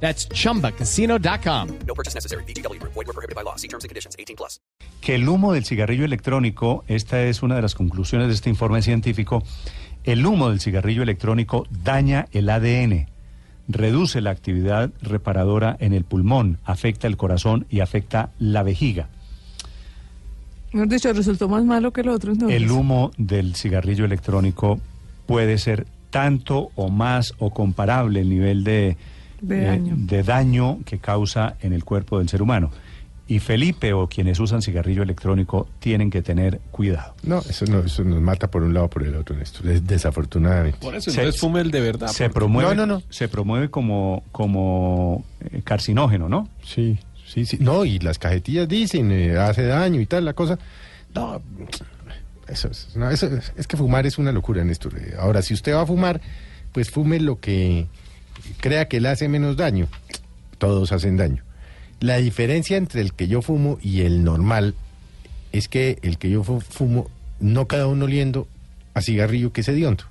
That's 0.00 0.28
chumbacasino.com. 0.28 1.68
No 1.86 1.94
purchase 1.94 2.14
necessary. 2.14 2.44
BGW. 2.44 2.80
Void 2.82 2.94
were 2.94 3.12
prohibited 3.12 3.34
by 3.34 3.42
law. 3.42 3.56
See 3.56 3.68
terms 3.68 3.82
and 3.82 3.88
conditions. 3.88 4.14
18 4.16 4.36
plus. 4.36 4.60
que 5.00 5.14
el 5.14 5.28
humo 5.28 5.52
del 5.52 5.64
cigarrillo 5.64 6.04
electrónico, 6.04 6.84
esta 6.88 7.22
es 7.22 7.44
una 7.44 7.54
de 7.54 7.62
las 7.62 7.76
conclusiones 7.76 8.26
de 8.26 8.34
este 8.34 8.50
informe 8.50 8.82
científico, 8.82 9.42
el 10.02 10.26
humo 10.26 10.50
del 10.50 10.60
cigarrillo 10.60 11.04
electrónico 11.04 11.64
daña 11.84 12.26
el 12.32 12.50
ADN, 12.50 13.06
reduce 13.68 14.20
la 14.20 14.30
actividad 14.30 14.90
reparadora 15.00 15.76
en 15.78 15.92
el 15.92 16.02
pulmón, 16.02 16.58
afecta 16.64 17.06
el 17.06 17.16
corazón 17.16 17.66
y 17.70 17.80
afecta 17.80 18.30
la 18.40 18.64
vejiga. 18.64 19.08
Mejor 20.72 20.88
dicho, 20.88 21.12
resultó 21.12 21.48
más 21.48 21.64
malo 21.64 21.92
que 21.92 22.00
el 22.00 22.08
otro. 22.08 22.32
Entonces. 22.32 22.60
El 22.60 22.68
humo 22.70 23.12
del 23.16 23.54
cigarrillo 23.54 24.04
electrónico 24.04 24.80
puede 25.26 25.58
ser 25.58 25.86
tanto 26.10 26.70
o 26.74 26.88
más 26.88 27.34
o 27.38 27.50
comparable 27.50 28.22
el 28.22 28.28
nivel 28.28 28.64
de, 28.64 28.96
De 29.40 29.62
eh, 29.62 29.66
daño. 29.66 29.94
de 29.98 30.22
daño 30.22 30.78
que 30.84 30.98
causa 30.98 31.56
en 31.60 31.72
el 31.72 31.84
cuerpo 31.84 32.18
del 32.18 32.28
ser 32.28 32.42
humano. 32.42 32.70
Y 33.28 33.40
Felipe 33.40 33.92
o 33.92 34.08
quienes 34.08 34.38
usan 34.38 34.62
cigarrillo 34.62 35.02
electrónico 35.02 35.66
tienen 35.80 36.10
que 36.10 36.22
tener 36.22 36.60
cuidado. 36.70 37.14
No, 37.24 37.40
eso 37.40 37.64
no, 37.66 37.80
eso 37.80 38.04
nos 38.04 38.20
mata 38.22 38.48
por 38.48 38.62
un 38.62 38.72
lado 38.72 38.86
o 38.86 38.90
por 38.90 39.02
el 39.02 39.16
otro, 39.16 39.34
Néstor, 39.34 39.64
des- 39.66 39.84
desafortunadamente. 39.84 40.78
Por 40.80 40.94
eso, 40.94 41.10
Se- 41.10 41.32
fume 41.32 41.60
el 41.60 41.72
de 41.72 41.80
verdad. 41.80 42.06
se 42.06 42.24
porque- 42.26 42.34
promueve, 42.34 42.74
No, 42.76 42.86
no, 42.86 42.94
no. 42.98 43.02
se 43.10 43.26
promueve 43.28 43.68
como, 43.68 44.22
como 44.30 45.24
eh, 45.50 45.60
carcinógeno, 45.64 46.28
¿no? 46.28 46.48
Sí, 46.62 46.98
sí, 47.26 47.44
sí. 47.46 47.58
No, 47.60 47.84
y 47.84 47.98
las 47.98 48.20
cajetillas 48.20 48.68
dicen, 48.68 49.10
eh, 49.10 49.36
hace 49.36 49.64
daño 49.64 50.00
y 50.00 50.06
tal, 50.06 50.24
la 50.24 50.34
cosa. 50.34 50.56
No, 51.12 51.42
eso 52.46 52.68
es, 52.68 52.94
no, 52.94 53.10
eso 53.10 53.26
es, 53.26 53.52
es 53.56 53.66
que 53.66 53.76
fumar 53.76 54.06
es 54.06 54.18
una 54.18 54.30
locura, 54.30 54.62
Néstor. 54.62 54.94
Ahora, 55.18 55.42
si 55.42 55.52
usted 55.52 55.74
va 55.74 55.82
a 55.82 55.86
fumar, 55.86 56.20
pues 56.70 56.90
fume 56.90 57.18
lo 57.18 57.40
que 57.40 57.88
crea 58.60 58.88
que 58.88 59.00
le 59.00 59.08
hace 59.08 59.28
menos 59.28 59.56
daño. 59.56 59.88
Todos 60.58 60.92
hacen 60.92 61.16
daño. 61.16 61.42
La 62.00 62.16
diferencia 62.18 62.76
entre 62.76 63.00
el 63.00 63.12
que 63.12 63.28
yo 63.28 63.42
fumo 63.42 63.78
y 63.82 64.02
el 64.02 64.22
normal 64.24 64.74
es 65.52 65.68
que 65.68 65.98
el 66.02 66.18
que 66.18 66.30
yo 66.30 66.42
fu- 66.44 66.60
fumo 66.60 67.10
no 67.40 67.66
cada 67.66 67.86
uno 67.86 68.04
oliendo 68.06 68.46
a 68.94 69.00
cigarrillo 69.02 69.52
que 69.52 69.60
es 69.62 69.68
hediondo. 69.68 70.04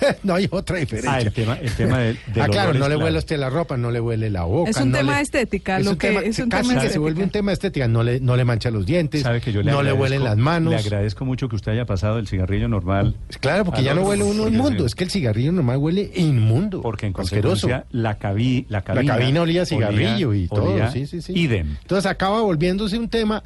no 0.22 0.34
hay 0.34 0.48
otra 0.50 0.76
diferencia. 0.78 1.12
Ah, 1.12 1.20
el 1.20 1.32
tema, 1.32 1.58
el 1.60 1.72
tema 1.72 1.98
del, 1.98 2.18
del 2.32 2.42
ah, 2.42 2.48
claro, 2.48 2.74
no 2.74 2.88
le 2.88 2.96
huele 2.96 3.16
a 3.16 3.18
usted 3.20 3.38
la 3.38 3.50
ropa, 3.50 3.76
no 3.76 3.90
le 3.90 4.00
huele 4.00 4.30
la 4.30 4.42
boca. 4.44 4.70
Es 4.70 4.76
un 4.78 4.90
no 4.90 4.98
tema 4.98 5.12
le- 5.12 5.16
de 5.18 5.22
estética, 5.22 5.78
Es 5.78 5.84
lo 5.84 5.92
un 5.92 5.98
que 5.98 6.08
tema, 6.08 6.20
es 6.20 6.38
un 6.38 6.48
casi 6.48 6.68
tema 6.68 6.80
que 6.80 6.86
de 6.88 6.92
se 6.92 6.98
vuelve 6.98 7.22
un 7.22 7.30
tema 7.30 7.50
de 7.50 7.54
estética, 7.54 7.88
no 7.88 8.02
le, 8.02 8.20
no 8.20 8.36
le 8.36 8.44
mancha 8.44 8.70
los 8.70 8.84
dientes, 8.86 9.22
Sabe 9.22 9.40
que 9.40 9.52
yo 9.52 9.62
le 9.62 9.70
no 9.70 9.82
le 9.82 9.92
huelen 9.92 10.24
las 10.24 10.36
manos. 10.36 10.72
Le 10.72 10.78
agradezco 10.78 11.24
mucho 11.24 11.48
que 11.48 11.56
usted 11.56 11.72
haya 11.72 11.86
pasado 11.86 12.18
el 12.18 12.26
cigarrillo 12.28 12.68
normal. 12.68 13.16
Claro, 13.40 13.64
porque 13.64 13.82
ya 13.82 13.94
no 13.94 14.02
huele 14.02 14.24
uno 14.24 14.48
inmundo, 14.48 14.86
es 14.86 14.94
que 14.94 15.04
el 15.04 15.10
cigarrillo 15.10 15.52
normal 15.52 15.76
huele 15.78 16.10
inmundo. 16.14 16.82
Porque 16.82 17.06
en 17.06 17.14
asqueroso. 17.16 17.68
consecuencia 17.68 17.86
la, 17.90 18.18
cabi, 18.18 18.66
la 18.68 18.78
La 18.78 18.84
cabina... 18.84 19.14
cabina 19.16 19.42
olía 19.42 19.66
cigarrillo 19.66 20.30
olía- 20.30 20.44
y 20.44 20.48
todo, 20.48 20.72
olía 20.74 20.90
sí, 20.90 21.06
sí, 21.06 21.22
sí. 21.22 21.32
Idem. 21.34 21.76
Entonces 21.82 22.06
acaba 22.10 22.40
volviéndose 22.42 22.98
un 22.98 23.08
tema 23.08 23.42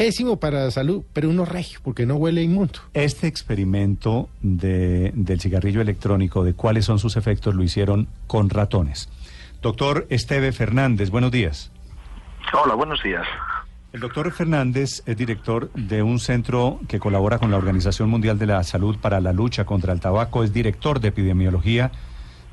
pésimo 0.00 0.40
para 0.40 0.64
la 0.64 0.70
salud, 0.70 1.04
pero 1.12 1.28
uno 1.28 1.44
regio, 1.44 1.78
porque 1.84 2.06
no 2.06 2.14
huele 2.14 2.42
inmundo. 2.42 2.80
Este 2.94 3.26
experimento 3.26 4.30
de, 4.40 5.12
del 5.14 5.42
cigarrillo 5.42 5.82
electrónico, 5.82 6.42
de 6.42 6.54
cuáles 6.54 6.86
son 6.86 6.98
sus 6.98 7.18
efectos, 7.18 7.54
lo 7.54 7.62
hicieron 7.62 8.08
con 8.26 8.48
ratones. 8.48 9.10
Doctor 9.60 10.06
Esteve 10.08 10.52
Fernández, 10.52 11.10
buenos 11.10 11.30
días. 11.30 11.70
Hola, 12.54 12.76
buenos 12.76 13.02
días. 13.02 13.26
El 13.92 14.00
doctor 14.00 14.32
Fernández 14.32 15.02
es 15.04 15.16
director 15.18 15.70
de 15.74 16.02
un 16.02 16.18
centro 16.18 16.80
que 16.88 16.98
colabora 16.98 17.38
con 17.38 17.50
la 17.50 17.58
Organización 17.58 18.08
Mundial 18.08 18.38
de 18.38 18.46
la 18.46 18.62
Salud 18.62 18.96
para 18.96 19.20
la 19.20 19.34
lucha 19.34 19.66
contra 19.66 19.92
el 19.92 20.00
tabaco, 20.00 20.44
es 20.44 20.54
director 20.54 21.00
de 21.00 21.08
epidemiología 21.08 21.92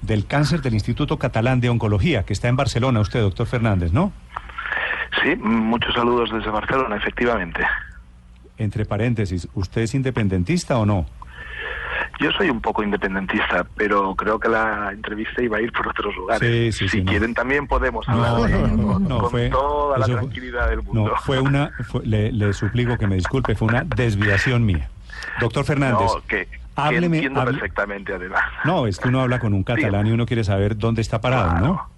del 0.01 0.25
cáncer 0.25 0.61
del 0.61 0.73
Instituto 0.73 1.17
Catalán 1.17 1.61
de 1.61 1.69
Oncología, 1.69 2.23
que 2.23 2.33
está 2.33 2.49
en 2.49 2.57
Barcelona, 2.57 2.99
usted, 2.99 3.21
doctor 3.21 3.47
Fernández, 3.47 3.93
¿no? 3.93 4.11
Sí, 5.23 5.35
muchos 5.37 5.93
saludos 5.93 6.31
desde 6.31 6.49
Barcelona, 6.49 6.95
efectivamente. 6.97 7.61
Entre 8.57 8.85
paréntesis, 8.85 9.47
¿usted 9.53 9.81
es 9.81 9.93
independentista 9.95 10.77
o 10.77 10.85
no? 10.85 11.05
Yo 12.19 12.31
soy 12.31 12.49
un 12.49 12.61
poco 12.61 12.81
independentista, 12.83 13.65
pero 13.75 14.15
creo 14.15 14.39
que 14.39 14.49
la 14.49 14.89
entrevista 14.91 15.41
iba 15.41 15.57
a 15.57 15.61
ir 15.61 15.71
por 15.71 15.87
otros 15.87 16.15
lugares. 16.15 16.71
Sí, 16.71 16.71
sí, 16.71 16.89
si 16.89 16.97
sí, 16.99 17.03
no. 17.03 17.11
quieren 17.11 17.33
también 17.35 17.67
podemos 17.67 18.07
hablar 18.09 18.31
No, 18.31 18.47
no, 18.47 18.93
con, 18.93 19.07
no, 19.07 19.17
con 19.19 19.29
fue- 19.31 19.49
toda 19.49 19.97
la 19.99 20.05
eso 20.05 20.15
tranquilidad 20.15 20.69
del 20.69 20.81
mundo. 20.81 21.09
No, 21.11 21.15
fue 21.17 21.39
una, 21.39 21.71
fue- 21.87 22.05
le, 22.05 22.31
le 22.31 22.53
suplico 22.53 22.97
que 22.97 23.05
me 23.07 23.15
disculpe, 23.15 23.55
fue 23.55 23.67
una 23.67 23.83
desviación 23.83 24.65
mía. 24.65 24.89
Doctor 25.39 25.65
Fernández, 25.65 26.09
que 26.27 26.47
hábleme, 26.75 27.17
entiendo 27.17 27.41
hable- 27.41 27.51
perfectamente, 27.59 28.13
además. 28.13 28.43
no, 28.65 28.87
es 28.87 28.97
que 28.99 29.09
uno 29.09 29.21
habla 29.21 29.37
con 29.39 29.53
un 29.53 29.63
catalán 29.63 30.07
y 30.07 30.11
uno 30.11 30.25
quiere 30.25 30.43
saber 30.43 30.77
dónde 30.77 31.01
está 31.01 31.21
parado, 31.21 31.59
¿no? 31.59 31.89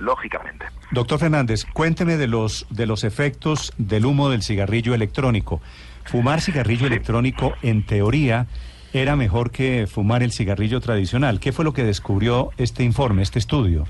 Lógicamente. 0.00 0.66
Doctor 0.90 1.20
Fernández, 1.20 1.66
cuénteme 1.72 2.16
de 2.16 2.26
los, 2.26 2.66
de 2.70 2.86
los 2.86 3.04
efectos 3.04 3.72
del 3.78 4.06
humo 4.06 4.30
del 4.30 4.42
cigarrillo 4.42 4.94
electrónico. 4.94 5.60
Fumar 6.04 6.40
cigarrillo 6.40 6.86
electrónico, 6.86 7.54
en 7.62 7.84
teoría, 7.86 8.46
era 8.92 9.14
mejor 9.14 9.50
que 9.50 9.86
fumar 9.86 10.22
el 10.22 10.32
cigarrillo 10.32 10.80
tradicional. 10.80 11.38
¿Qué 11.38 11.52
fue 11.52 11.64
lo 11.64 11.72
que 11.72 11.84
descubrió 11.84 12.50
este 12.56 12.82
informe, 12.82 13.22
este 13.22 13.38
estudio? 13.38 13.86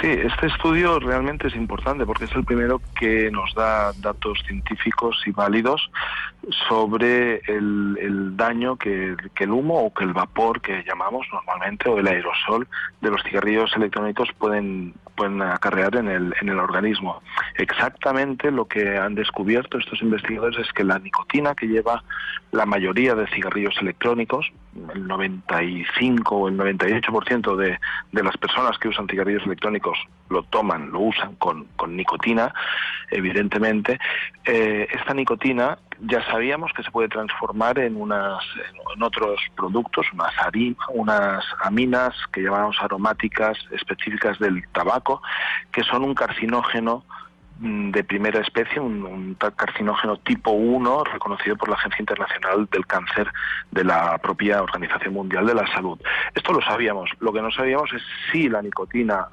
Sí, 0.00 0.08
este 0.08 0.48
estudio 0.48 0.98
realmente 0.98 1.46
es 1.46 1.54
importante 1.54 2.04
porque 2.04 2.24
es 2.24 2.32
el 2.32 2.44
primero 2.44 2.82
que 2.98 3.30
nos 3.30 3.54
da 3.54 3.92
datos 4.00 4.42
científicos 4.46 5.22
y 5.24 5.30
válidos 5.30 5.90
sobre 6.68 7.36
el, 7.46 7.98
el 8.00 8.36
daño 8.36 8.76
que, 8.76 9.16
que 9.34 9.44
el 9.44 9.50
humo 9.50 9.84
o 9.84 9.94
que 9.94 10.04
el 10.04 10.12
vapor 10.12 10.60
que 10.60 10.82
llamamos 10.86 11.26
normalmente 11.32 11.88
o 11.88 11.98
el 11.98 12.06
aerosol 12.06 12.66
de 13.00 13.10
los 13.10 13.22
cigarrillos 13.22 13.74
electrónicos 13.76 14.28
pueden, 14.38 14.94
pueden 15.16 15.42
acarrear 15.42 15.96
en 15.96 16.08
el, 16.08 16.34
en 16.40 16.48
el 16.48 16.58
organismo. 16.58 17.22
Exactamente 17.56 18.50
lo 18.50 18.66
que 18.66 18.96
han 18.98 19.14
descubierto 19.14 19.78
estos 19.78 20.02
investigadores 20.02 20.58
es 20.58 20.72
que 20.72 20.84
la 20.84 20.98
nicotina 20.98 21.54
que 21.54 21.66
lleva 21.66 22.02
la 22.52 22.66
mayoría 22.66 23.14
de 23.14 23.26
cigarrillos 23.28 23.74
electrónicos, 23.80 24.50
el 24.94 25.06
95 25.06 26.36
o 26.36 26.48
el 26.48 26.56
98% 26.56 27.56
de, 27.56 27.78
de 28.12 28.22
las 28.22 28.36
personas 28.36 28.78
que 28.78 28.88
usan 28.88 29.08
cigarrillos 29.08 29.44
electrónicos 29.44 29.98
lo 30.30 30.42
toman, 30.44 30.90
lo 30.90 31.00
usan 31.00 31.34
con, 31.36 31.66
con 31.76 31.96
nicotina, 31.96 32.52
evidentemente. 33.10 33.98
Eh, 34.44 34.88
esta 34.92 35.14
nicotina 35.14 35.78
ya 36.00 36.24
sabíamos 36.26 36.72
que 36.72 36.82
se 36.82 36.90
puede 36.90 37.08
transformar 37.08 37.78
en 37.78 37.96
unas 37.96 38.42
en 38.94 39.02
otros 39.02 39.40
productos, 39.56 40.06
unas, 40.12 40.32
unas 40.88 41.44
aminas 41.60 42.14
que 42.32 42.42
llamamos 42.42 42.76
aromáticas 42.80 43.58
específicas 43.70 44.38
del 44.38 44.66
tabaco, 44.68 45.22
que 45.72 45.82
son 45.82 46.04
un 46.04 46.14
carcinógeno 46.14 47.04
mm, 47.58 47.90
de 47.90 48.04
primera 48.04 48.40
especie, 48.40 48.80
un, 48.80 49.04
un 49.04 49.34
carcinógeno 49.34 50.16
tipo 50.18 50.50
1 50.50 51.04
reconocido 51.04 51.56
por 51.56 51.68
la 51.68 51.76
Agencia 51.76 52.00
Internacional 52.00 52.68
del 52.70 52.86
Cáncer 52.86 53.30
de 53.70 53.84
la 53.84 54.18
propia 54.18 54.62
Organización 54.62 55.14
Mundial 55.14 55.46
de 55.46 55.54
la 55.54 55.66
Salud. 55.72 55.98
Esto 56.34 56.52
lo 56.52 56.60
sabíamos. 56.62 57.10
Lo 57.20 57.32
que 57.32 57.42
no 57.42 57.50
sabíamos 57.50 57.92
es 57.92 58.02
si 58.30 58.48
la 58.48 58.62
nicotina 58.62 59.28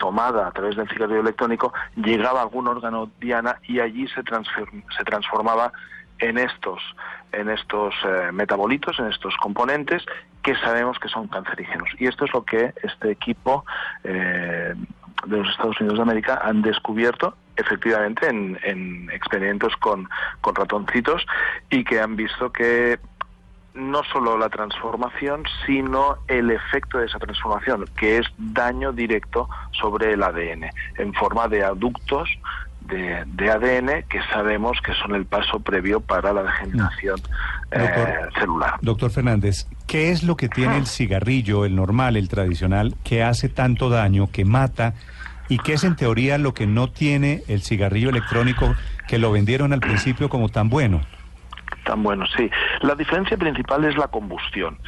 tomada 0.00 0.48
a 0.48 0.50
través 0.50 0.74
del 0.74 0.88
cigarrillo 0.88 1.20
electrónico 1.20 1.72
llegaba 1.94 2.40
a 2.40 2.42
algún 2.42 2.66
órgano 2.66 3.10
diana 3.20 3.60
y 3.68 3.78
allí 3.78 4.08
se, 4.08 4.22
se 4.22 5.04
transformaba 5.04 5.72
en 6.18 6.38
estos 6.38 6.80
en 7.32 7.48
estos 7.48 7.94
eh, 8.04 8.32
metabolitos, 8.32 8.98
en 8.98 9.06
estos 9.06 9.36
componentes 9.36 10.02
que 10.42 10.56
sabemos 10.56 10.98
que 10.98 11.08
son 11.08 11.28
cancerígenos. 11.28 11.88
Y 11.98 12.06
esto 12.06 12.24
es 12.24 12.32
lo 12.34 12.44
que 12.44 12.74
este 12.82 13.12
equipo 13.12 13.64
eh, 14.02 14.74
de 15.26 15.36
los 15.36 15.48
Estados 15.48 15.80
Unidos 15.80 15.98
de 15.98 16.02
América 16.02 16.40
han 16.42 16.62
descubierto 16.62 17.36
efectivamente 17.56 18.26
en, 18.26 18.58
en 18.64 19.10
experimentos 19.10 19.76
con, 19.76 20.08
con 20.40 20.54
ratoncitos 20.56 21.24
y 21.68 21.84
que 21.84 22.00
han 22.00 22.16
visto 22.16 22.50
que 22.50 22.98
no 23.74 24.02
solo 24.12 24.36
la 24.36 24.48
transformación, 24.48 25.44
sino 25.66 26.18
el 26.28 26.50
efecto 26.50 26.98
de 26.98 27.06
esa 27.06 27.18
transformación, 27.18 27.84
que 27.96 28.18
es 28.18 28.26
daño 28.38 28.92
directo 28.92 29.48
sobre 29.72 30.12
el 30.12 30.22
ADN, 30.22 30.70
en 30.98 31.14
forma 31.14 31.48
de 31.48 31.64
aductos 31.64 32.28
de, 32.80 33.24
de 33.26 33.50
ADN 33.50 34.04
que 34.08 34.20
sabemos 34.32 34.78
que 34.84 34.92
son 34.94 35.14
el 35.14 35.24
paso 35.24 35.60
previo 35.60 36.00
para 36.00 36.32
la 36.32 36.42
degeneración 36.42 37.20
eh, 37.70 37.78
Doctor. 37.78 38.32
celular. 38.40 38.74
Doctor 38.80 39.10
Fernández, 39.10 39.68
¿qué 39.86 40.10
es 40.10 40.24
lo 40.24 40.36
que 40.36 40.48
tiene 40.48 40.76
el 40.76 40.86
cigarrillo, 40.86 41.64
el 41.64 41.76
normal, 41.76 42.16
el 42.16 42.28
tradicional, 42.28 42.96
que 43.04 43.22
hace 43.22 43.48
tanto 43.48 43.90
daño, 43.90 44.28
que 44.32 44.44
mata 44.44 44.94
¿Y 45.50 45.58
qué 45.58 45.72
es 45.72 45.82
en 45.82 45.96
teoría 45.96 46.38
lo 46.38 46.54
que 46.54 46.68
no 46.68 46.90
tiene 46.92 47.42
el 47.48 47.62
cigarrillo 47.62 48.10
electrónico 48.10 48.72
que 49.08 49.18
lo 49.18 49.32
vendieron 49.32 49.72
al 49.72 49.80
principio 49.80 50.28
como 50.28 50.48
tan 50.48 50.70
bueno? 50.70 51.00
Tan 51.90 52.04
sí. 52.36 52.48
La 52.82 52.94
diferencia 52.94 53.36
principal 53.36 53.84
es 53.84 53.96
la 53.96 54.06
combustión. 54.06 54.78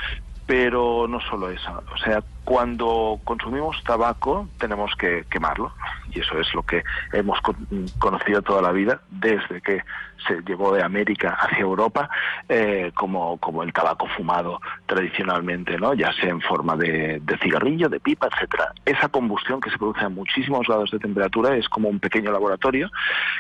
Pero 0.53 1.07
no 1.09 1.19
solo 1.19 1.49
eso, 1.49 1.83
o 1.95 1.97
sea, 1.97 2.23
cuando 2.45 3.19
consumimos 3.25 3.83
tabaco 3.85 4.51
tenemos 4.59 4.95
que 4.97 5.25
quemarlo 5.31 5.73
y 6.13 6.21
eso 6.21 6.39
es 6.39 6.53
lo 6.53 6.63
que 6.63 6.85
hemos 7.15 7.41
con- 7.41 7.67
conocido 7.99 8.43
toda 8.43 8.61
la 8.61 8.71
vida 8.71 9.01
desde 9.09 9.63
que 9.63 9.83
se 10.27 10.43
llevó 10.43 10.75
de 10.75 10.83
América 10.83 11.39
hacia 11.41 11.61
Europa 11.61 12.11
eh, 12.51 12.93
como, 12.95 13.39
como 13.39 13.63
el 13.63 13.73
tabaco 13.73 14.07
fumado 14.09 14.61
tradicionalmente, 14.85 15.79
¿no? 15.79 15.95
ya 15.95 16.13
sea 16.13 16.29
en 16.29 16.43
forma 16.43 16.77
de, 16.77 17.19
de 17.23 17.39
cigarrillo, 17.39 17.89
de 17.89 18.01
pipa, 18.01 18.29
etcétera. 18.31 18.75
Esa 18.85 19.09
combustión 19.09 19.59
que 19.59 19.71
se 19.71 19.79
produce 19.79 20.05
a 20.05 20.11
muchísimos 20.11 20.67
grados 20.67 20.91
de 20.91 20.99
temperatura 20.99 21.57
es 21.57 21.67
como 21.71 21.89
un 21.89 21.99
pequeño 21.99 22.31
laboratorio 22.31 22.91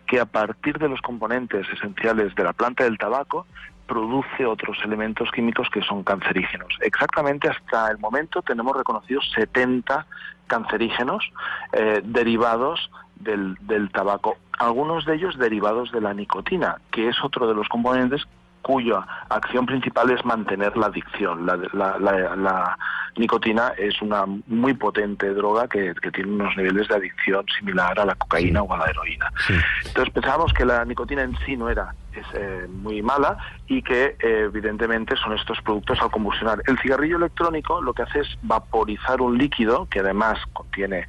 que 0.07 0.19
a 0.19 0.25
partir 0.25 0.79
de 0.79 0.89
los 0.89 1.03
componentes 1.03 1.69
esenciales 1.69 2.35
de 2.37 2.45
la 2.45 2.55
planta 2.55 2.85
del 2.85 2.97
tabaco 2.97 3.47
produce 3.87 4.47
otros 4.47 4.79
elementos 4.85 5.31
químicos 5.33 5.69
que 5.71 5.83
son 5.83 6.03
cancerígenos. 6.03 6.69
Exactamente 6.81 7.49
hasta 7.49 7.91
el 7.91 7.99
momento 7.99 8.43
tenemos 8.43 8.77
reconocidos 8.77 9.31
70 9.35 10.07
cancerígenos 10.47 11.25
eh, 11.73 12.01
derivados 12.05 12.91
del, 13.17 13.57
del 13.63 13.91
tabaco, 13.91 14.37
algunos 14.59 15.05
de 15.07 15.15
ellos 15.15 15.39
derivados 15.39 15.93
de 15.93 16.01
la 16.01 16.13
nicotina, 16.15 16.77
que 16.91 17.09
es 17.09 17.17
otro 17.23 17.47
de 17.47 17.55
los 17.55 17.69
componentes 17.69 18.23
cuya 18.63 19.05
acción 19.29 19.67
principal 19.67 20.11
es 20.13 20.25
mantener 20.25 20.77
la 20.77 20.87
adicción. 20.87 21.47
La, 21.47 21.57
la- 21.73 21.99
la- 21.99 22.37
la 22.37 22.79
nicotina 23.17 23.73
es 23.77 24.01
una 24.01 24.25
muy 24.47 24.75
potente 24.75 25.35
droga 25.35 25.67
que, 25.69 25.93
que 26.01 26.11
tiene 26.13 26.31
unos 26.33 26.57
niveles 26.57 26.87
de 26.89 26.95
adicción 26.95 27.45
similar 27.59 27.99
a 27.99 28.05
la 28.07 28.15
cocaína 28.15 28.63
o 28.63 28.73
a 28.73 28.79
la 28.79 28.85
heroína. 28.87 29.33
Sí. 29.47 29.55
Entonces 29.87 30.15
pensábamos 30.15 30.53
que 30.53 30.65
la 30.65 30.85
nicotina 30.85 31.23
en 31.23 31.37
sí 31.45 31.57
no 31.57 31.69
era 31.69 31.93
es, 32.15 32.27
eh, 32.35 32.67
muy 32.69 33.03
mala 33.03 33.37
y 33.67 33.83
que 33.83 34.17
eh, 34.21 34.43
evidentemente 34.47 35.17
son 35.17 35.33
estos 35.33 35.61
productos 35.63 36.01
al 36.01 36.11
combustionar. 36.11 36.63
El 36.67 36.79
cigarrillo 36.79 37.17
electrónico 37.17 37.81
lo 37.81 37.95
que 37.95 38.03
hace 38.03 38.21
es 38.21 38.39
vaporizar 38.43 39.21
un 39.21 39.39
líquido 39.39 39.87
que 39.89 40.01
además 40.01 40.39
contiene 40.53 41.07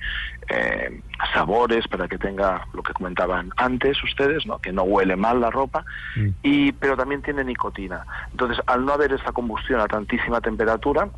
eh, 0.50 1.02
sabores 1.34 1.88
para 1.88 2.08
que 2.08 2.18
tenga 2.18 2.68
lo 2.74 2.84
que 2.84 2.94
comentaban 2.94 3.52
antes 3.58 4.02
ustedes, 4.04 4.46
¿no? 4.46 4.60
que 4.60 4.72
no 4.72 4.84
huele 4.84 5.16
mal 5.16 5.40
la 5.40 5.50
ropa, 5.50 5.86
Mm. 6.16 6.30
y 6.44 6.72
pero 6.74 6.96
también 6.96 7.22
tiene 7.22 7.44
nicotina. 7.44 8.06
Entonces, 8.32 8.60
al 8.68 8.86
no 8.86 8.94
haber 8.94 9.14
esta 9.14 9.32
combustión 9.32 9.80
a 9.80 9.88
tantísima 9.88 10.42
temperatura, 10.42 11.10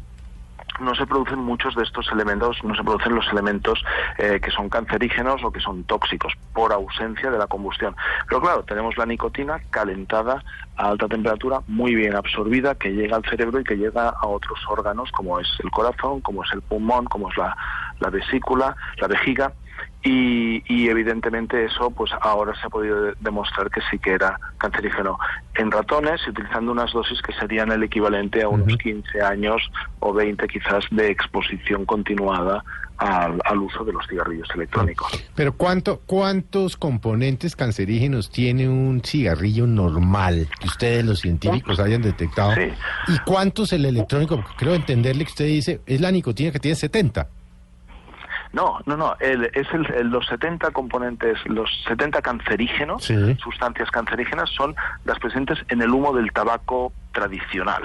no 0.80 0.96
se 0.96 1.06
producen 1.06 1.40
muchos 1.40 1.76
de 1.76 1.84
estos 1.84 2.08
elementos, 2.12 2.58
no 2.64 2.76
se 2.76 2.84
producen 2.84 3.16
los 3.16 3.28
elementos 3.32 3.84
eh, 4.18 4.40
que 4.42 4.52
son 4.52 4.70
cancerígenos 4.70 5.44
o 5.44 5.52
que 5.52 5.60
son 5.60 5.84
tóxicos 5.84 6.34
por 6.54 6.74
ausencia 6.74 7.32
de 7.32 7.38
la 7.38 7.48
combustión. 7.48 7.96
Pero 8.28 8.42
claro, 8.42 8.64
tenemos 8.64 8.98
la 8.98 9.06
nicotina 9.06 9.60
calentada 9.70 10.44
a 10.78 10.90
alta 10.90 11.08
temperatura, 11.08 11.62
muy 11.68 11.96
bien 11.96 12.16
absorbida, 12.16 12.76
que 12.76 12.90
llega 12.90 13.16
al 13.16 13.24
cerebro 13.24 13.60
y 13.60 13.64
que 13.64 13.76
llega 13.76 14.10
a 14.10 14.28
otros 14.28 14.60
órganos 14.70 15.12
como 15.12 15.40
es 15.40 15.48
el 15.64 15.72
corazón, 15.72 16.22
como 16.22 16.44
es 16.44 16.52
el 16.54 16.62
pulmón, 16.62 17.06
como 17.06 17.30
es 17.30 17.38
la, 17.38 17.56
la 18.00 18.10
vesícula, 18.10 18.76
la 18.98 19.08
vejiga. 19.08 19.54
Y, 20.04 20.62
y 20.72 20.88
evidentemente 20.90 21.66
eso 21.66 21.90
pues 21.90 22.12
ahora 22.22 22.54
se 22.62 22.68
ha 22.68 22.70
podido 22.70 23.02
de- 23.02 23.14
demostrar 23.22 23.72
que 23.72 23.82
sí 23.90 23.98
que 23.98 24.12
era 24.12 24.40
cancerígeno 24.60 25.18
en 25.56 25.72
ratones 25.72 26.22
utilizando 26.28 26.72
unas 26.74 26.94
dosis 26.94 27.20
que 27.24 27.34
serían 27.34 27.72
el 27.72 27.82
equivalente 27.82 28.44
a 28.44 28.50
unos 28.50 28.78
15 28.78 29.22
años 29.24 29.64
o 30.02 30.14
20 30.14 30.48
quizás 30.48 30.86
de 30.92 31.10
exposición 31.10 31.86
continuada 31.86 32.64
al, 32.98 33.40
al 33.46 33.58
uso 33.58 33.84
de 33.84 33.94
los 33.94 34.06
cigarrillos 34.08 34.48
electrónicos. 34.54 35.12
Pero 35.34 35.54
¿cuánto, 35.54 36.02
¿cuántos 36.06 36.78
componentes 36.78 37.56
cancerígenos 37.56 38.30
tiene 38.30 38.70
un 38.70 39.02
cigarrillo 39.04 39.66
normal 39.66 40.48
que 40.60 40.68
ustedes 40.68 41.04
los 41.04 41.20
científicos 41.20 41.80
hayan 41.80 42.04
detectado? 42.04 42.54
Sí. 42.54 42.70
¿Y 43.08 43.18
cuántos 43.26 43.74
el 43.74 43.86
electrónico? 43.86 44.36
Porque 44.36 44.54
creo 44.56 44.76
entenderle 44.76 45.26
que 45.26 45.32
usted 45.32 45.46
dice, 45.48 45.82
es 45.88 46.00
la 46.00 46.12
nicotina 46.12 46.52
que 46.52 46.60
tiene 46.60 46.76
70. 46.76 47.28
No, 48.56 48.80
no, 48.86 48.96
no, 48.96 49.18
el- 49.20 49.52
es 49.54 49.68
el, 49.74 49.86
el- 49.94 50.08
los 50.08 50.26
70 50.28 50.72
componentes, 50.72 51.38
los 51.46 51.70
70 51.90 52.22
cancerígenos, 52.22 53.04
Sí. 53.04 53.36
sustancias 53.44 53.92
cancerígenas, 53.92 54.50
son 54.52 54.74
las 55.04 55.20
presentes 55.20 55.60
en 55.68 55.82
el 55.82 55.90
humo 55.92 56.14
del 56.14 56.32
tabaco 56.32 56.94
tradicional. 57.12 57.84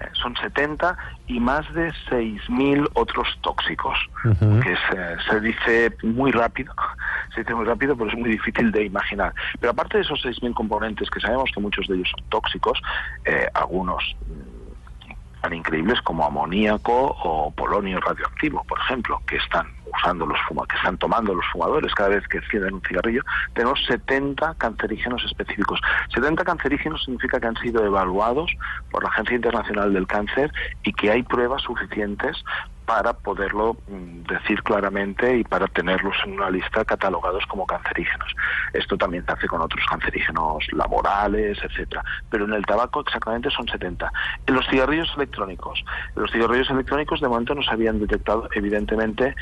Eh, 0.00 0.08
son 0.14 0.34
70 0.36 0.96
y 1.28 1.38
más 1.38 1.72
de 1.74 1.92
6.000 2.08 2.88
otros 2.94 3.28
tóxicos, 3.42 3.96
que 4.24 4.74
se, 4.90 5.30
se 5.30 5.40
dice 5.40 5.96
muy 6.02 6.32
rápido, 6.32 6.74
se 7.34 7.42
dice 7.42 7.54
muy 7.54 7.66
rápido, 7.66 7.96
pero 7.96 8.10
es 8.10 8.18
muy 8.18 8.30
difícil 8.30 8.72
de 8.72 8.84
imaginar. 8.86 9.32
Pero 9.60 9.70
aparte 9.70 9.98
de 9.98 10.02
esos 10.02 10.20
6.000 10.24 10.54
componentes, 10.54 11.08
que 11.08 11.20
sabemos 11.20 11.50
que 11.54 11.60
muchos 11.60 11.86
de 11.86 11.94
ellos 11.94 12.10
son 12.18 12.24
tóxicos, 12.30 12.82
eh, 13.26 13.46
algunos 13.54 14.02
mm, 14.26 15.40
tan 15.42 15.52
increíbles 15.54 16.00
como 16.02 16.24
amoníaco 16.24 16.92
o 17.22 17.50
polonio 17.52 18.00
radioactivo, 18.00 18.64
por 18.64 18.78
ejemplo, 18.80 19.20
que 19.26 19.36
están 19.36 19.66
usando 19.92 20.26
los 20.26 20.38
que 20.68 20.76
están 20.76 20.98
tomando 20.98 21.34
los 21.34 21.46
fumadores 21.52 21.94
cada 21.94 22.10
vez 22.10 22.26
que 22.28 22.38
encienden 22.38 22.74
un 22.74 22.82
cigarrillo, 22.82 23.22
tenemos 23.54 23.84
70 23.86 24.54
cancerígenos 24.54 25.24
específicos. 25.24 25.80
70 26.14 26.44
cancerígenos 26.44 27.04
significa 27.04 27.40
que 27.40 27.46
han 27.46 27.56
sido 27.56 27.84
evaluados 27.84 28.50
por 28.90 29.02
la 29.02 29.10
Agencia 29.10 29.36
Internacional 29.36 29.92
del 29.92 30.06
Cáncer 30.06 30.52
y 30.82 30.92
que 30.92 31.10
hay 31.10 31.22
pruebas 31.22 31.62
suficientes 31.62 32.42
para 32.90 33.12
poderlo 33.12 33.76
mm, 33.86 34.22
decir 34.24 34.64
claramente 34.64 35.38
y 35.38 35.44
para 35.44 35.68
tenerlos 35.68 36.16
en 36.24 36.32
una 36.32 36.50
lista 36.50 36.84
catalogados 36.84 37.46
como 37.46 37.64
cancerígenos. 37.64 38.34
Esto 38.72 38.98
también 38.98 39.24
se 39.24 39.32
hace 39.32 39.46
con 39.46 39.60
otros 39.60 39.86
cancerígenos 39.88 40.66
laborales, 40.72 41.56
etcétera. 41.62 42.02
Pero 42.30 42.46
en 42.46 42.52
el 42.52 42.66
tabaco 42.66 43.02
exactamente 43.02 43.48
son 43.50 43.68
70. 43.68 44.10
En 44.44 44.54
los 44.54 44.66
cigarrillos 44.66 45.08
electrónicos, 45.14 45.84
los 46.16 46.32
cigarrillos 46.32 46.68
electrónicos 46.68 47.20
de 47.20 47.28
momento 47.28 47.54
no 47.54 47.62
se 47.62 47.70
habían 47.70 48.00
detectado 48.00 48.48
evidentemente 48.54 49.36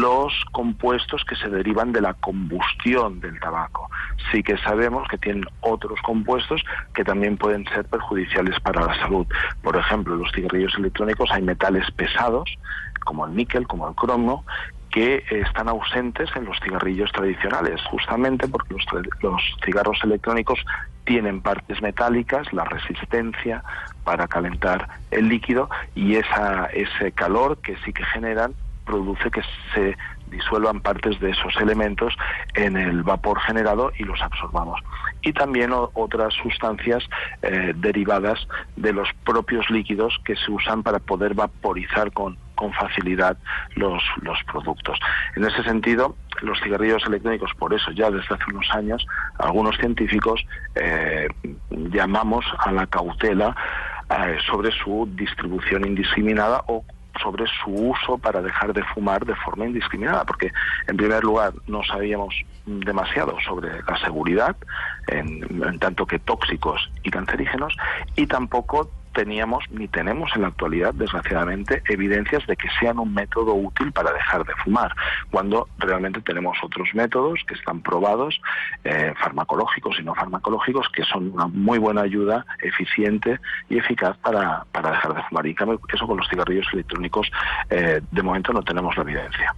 los 0.00 0.32
compuestos 0.50 1.24
que 1.24 1.36
se 1.36 1.48
derivan 1.48 1.92
de 1.92 2.00
la 2.00 2.14
combustión 2.14 3.20
del 3.20 3.38
tabaco. 3.38 3.88
Sí 4.32 4.42
que 4.42 4.58
sabemos 4.58 5.06
que 5.08 5.18
tienen 5.18 5.44
otros 5.60 6.00
compuestos 6.02 6.62
que 6.94 7.04
también 7.04 7.36
pueden 7.36 7.64
ser 7.66 7.84
perjudiciales 7.84 8.58
para 8.60 8.86
la 8.86 8.94
salud. 8.98 9.26
Por 9.62 9.76
ejemplo, 9.76 10.14
en 10.14 10.20
los 10.20 10.32
cigarrillos 10.32 10.74
electrónicos 10.76 11.30
hay 11.30 11.42
metales 11.42 11.88
pesados 11.92 12.50
como 13.04 13.26
el 13.26 13.36
níquel, 13.36 13.66
como 13.66 13.88
el 13.88 13.94
cromo, 13.94 14.44
que 14.90 15.22
están 15.30 15.68
ausentes 15.68 16.30
en 16.34 16.44
los 16.44 16.58
cigarrillos 16.60 17.12
tradicionales, 17.12 17.80
justamente 17.90 18.48
porque 18.48 18.74
los, 18.74 18.84
los 19.20 19.42
cigarros 19.64 19.98
electrónicos 20.02 20.58
tienen 21.04 21.40
partes 21.40 21.82
metálicas, 21.82 22.52
la 22.52 22.64
resistencia 22.64 23.62
para 24.04 24.26
calentar 24.26 24.88
el 25.10 25.28
líquido 25.28 25.68
y 25.94 26.16
esa, 26.16 26.66
ese 26.66 27.12
calor 27.12 27.58
que 27.58 27.76
sí 27.84 27.92
que 27.92 28.04
generan 28.06 28.54
produce 28.84 29.30
que 29.30 29.42
se 29.74 29.96
disuelvan 30.34 30.80
partes 30.80 31.18
de 31.20 31.30
esos 31.30 31.54
elementos 31.60 32.14
en 32.54 32.76
el 32.76 33.02
vapor 33.02 33.40
generado 33.40 33.92
y 33.98 34.04
los 34.04 34.20
absorbamos. 34.20 34.80
Y 35.22 35.32
también 35.32 35.70
otras 35.72 36.34
sustancias 36.34 37.04
eh, 37.42 37.72
derivadas 37.76 38.46
de 38.76 38.92
los 38.92 39.08
propios 39.24 39.68
líquidos 39.70 40.18
que 40.24 40.36
se 40.36 40.50
usan 40.50 40.82
para 40.82 40.98
poder 40.98 41.34
vaporizar 41.34 42.12
con, 42.12 42.36
con 42.56 42.72
facilidad 42.72 43.38
los, 43.76 44.02
los 44.22 44.38
productos. 44.44 44.98
En 45.36 45.44
ese 45.44 45.62
sentido, 45.62 46.16
los 46.42 46.60
cigarrillos 46.60 47.04
electrónicos, 47.06 47.52
por 47.58 47.72
eso 47.72 47.90
ya 47.92 48.10
desde 48.10 48.34
hace 48.34 48.44
unos 48.50 48.68
años, 48.72 49.06
algunos 49.38 49.76
científicos 49.76 50.44
eh, 50.74 51.28
llamamos 51.70 52.44
a 52.58 52.72
la 52.72 52.86
cautela 52.86 53.56
eh, 54.10 54.36
sobre 54.46 54.70
su 54.72 55.08
distribución 55.14 55.86
indiscriminada 55.86 56.62
o 56.66 56.84
sobre 57.22 57.44
su 57.46 57.70
uso 57.70 58.18
para 58.18 58.42
dejar 58.42 58.72
de 58.72 58.82
fumar 58.82 59.24
de 59.24 59.34
forma 59.36 59.66
indiscriminada, 59.66 60.24
porque 60.24 60.52
en 60.86 60.96
primer 60.96 61.22
lugar 61.22 61.52
no 61.66 61.82
sabíamos 61.84 62.34
demasiado 62.66 63.36
sobre 63.40 63.82
la 63.82 63.98
seguridad, 63.98 64.56
en, 65.08 65.78
tanto 65.78 66.06
que 66.06 66.18
tóxicos 66.18 66.90
y 67.02 67.10
cancerígenos, 67.10 67.76
y 68.16 68.26
tampoco 68.26 68.90
teníamos 69.14 69.64
ni 69.70 69.88
tenemos 69.88 70.30
en 70.34 70.42
la 70.42 70.48
actualidad, 70.48 70.92
desgraciadamente, 70.92 71.82
evidencias 71.88 72.46
de 72.46 72.56
que 72.56 72.68
sean 72.78 72.98
un 72.98 73.14
método 73.14 73.54
útil 73.54 73.92
para 73.92 74.12
dejar 74.12 74.44
de 74.44 74.52
fumar, 74.62 74.94
cuando 75.30 75.68
realmente 75.78 76.20
tenemos 76.20 76.58
otros 76.62 76.88
métodos 76.94 77.40
que 77.46 77.54
están 77.54 77.80
probados, 77.80 78.40
eh, 78.84 79.14
farmacológicos 79.18 79.98
y 79.98 80.02
no 80.02 80.14
farmacológicos, 80.14 80.88
que 80.90 81.04
son 81.04 81.32
una 81.32 81.46
muy 81.46 81.78
buena 81.78 82.02
ayuda, 82.02 82.44
eficiente 82.60 83.40
y 83.70 83.78
eficaz 83.78 84.16
para, 84.18 84.64
para 84.72 84.90
dejar 84.90 85.14
de 85.14 85.22
fumar. 85.22 85.46
Y 85.46 85.56
eso 85.92 86.06
con 86.06 86.18
los 86.18 86.28
cigarrillos 86.28 86.66
electrónicos, 86.72 87.30
eh, 87.70 88.00
de 88.10 88.22
momento 88.22 88.52
no 88.52 88.62
tenemos 88.62 88.96
la 88.96 89.02
evidencia. 89.02 89.54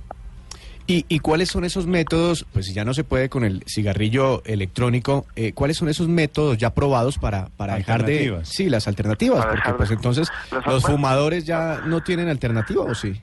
¿Y, 0.88 1.04
y 1.08 1.18
cuáles 1.18 1.48
son 1.48 1.64
esos 1.64 1.86
métodos? 1.86 2.46
Pues 2.52 2.66
si 2.66 2.72
ya 2.74 2.84
no 2.84 2.94
se 2.94 3.02
puede 3.02 3.28
con 3.28 3.42
el 3.44 3.64
cigarrillo 3.66 4.42
electrónico, 4.44 5.26
eh, 5.34 5.52
¿cuáles 5.52 5.76
son 5.76 5.88
esos 5.88 6.06
métodos 6.08 6.58
ya 6.58 6.70
probados 6.74 7.18
para, 7.18 7.48
para 7.56 7.74
dejar 7.74 8.04
de... 8.04 8.12
Alternativas. 8.12 8.48
Sí, 8.48 8.68
las 8.68 8.86
alternativas, 8.86 9.38
Para 9.44 9.50
porque 9.50 9.72
pues 9.78 9.90
entonces 9.90 10.28
los 10.66 10.84
fumadores 10.84 11.44
ya 11.44 11.80
no 11.84 12.02
tienen 12.02 12.28
alternativa, 12.28 12.84
¿o 12.84 12.94
sí? 12.94 13.20